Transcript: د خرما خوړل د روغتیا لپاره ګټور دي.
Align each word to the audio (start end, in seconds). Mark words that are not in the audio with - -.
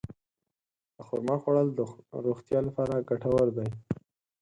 د 0.95 0.97
خرما 1.07 1.35
خوړل 1.41 1.67
د 1.73 1.79
روغتیا 2.25 2.59
لپاره 2.67 3.05
ګټور 3.09 3.47
دي. 3.57 3.69